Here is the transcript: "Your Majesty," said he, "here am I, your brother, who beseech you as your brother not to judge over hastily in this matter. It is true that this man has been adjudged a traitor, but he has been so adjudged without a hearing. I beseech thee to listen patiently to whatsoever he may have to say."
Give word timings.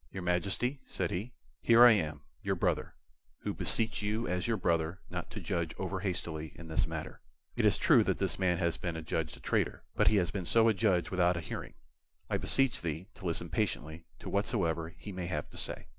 "Your 0.11 0.23
Majesty," 0.23 0.81
said 0.87 1.11
he, 1.11 1.31
"here 1.61 1.85
am 1.85 2.15
I, 2.15 2.17
your 2.41 2.55
brother, 2.55 2.95
who 3.41 3.53
beseech 3.53 4.01
you 4.01 4.27
as 4.27 4.47
your 4.47 4.57
brother 4.57 4.99
not 5.11 5.29
to 5.29 5.39
judge 5.39 5.75
over 5.77 5.99
hastily 5.99 6.53
in 6.55 6.69
this 6.69 6.87
matter. 6.87 7.21
It 7.55 7.65
is 7.65 7.77
true 7.77 8.03
that 8.05 8.17
this 8.17 8.39
man 8.39 8.57
has 8.57 8.77
been 8.77 8.95
adjudged 8.95 9.37
a 9.37 9.39
traitor, 9.39 9.83
but 9.95 10.07
he 10.07 10.15
has 10.15 10.31
been 10.31 10.45
so 10.45 10.69
adjudged 10.69 11.11
without 11.11 11.37
a 11.37 11.39
hearing. 11.39 11.75
I 12.31 12.37
beseech 12.39 12.81
thee 12.81 13.09
to 13.13 13.25
listen 13.27 13.49
patiently 13.49 14.07
to 14.21 14.29
whatsoever 14.31 14.89
he 14.97 15.11
may 15.11 15.27
have 15.27 15.47
to 15.49 15.57
say." 15.59 15.85